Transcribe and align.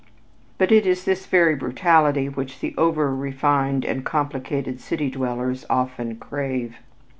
But 0.57 0.71
it 0.71 0.87
is 0.87 1.05
this 1.05 1.27
very 1.27 1.53
brutality 1.53 2.27
which 2.27 2.59
the 2.59 2.73
over 2.75 3.15
refined 3.15 3.85
and 3.85 4.03
complicated 4.03 4.79
city 4.81 5.11
dwellers 5.11 5.63
often 5.69 6.15
crave. 6.15 6.77